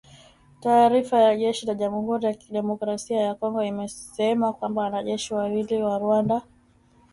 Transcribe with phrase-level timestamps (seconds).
[0.61, 6.41] Taarifa ya jeshi la Jamuhuri ya Demokrasia ya Kongo imesema kwamba wanajeshi wawili wa Rwanda